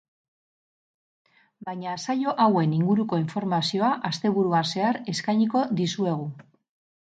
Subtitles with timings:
[1.67, 6.27] Baina saio hauen inguruko informazioa asteburuan zehar eskainiko dizuegu.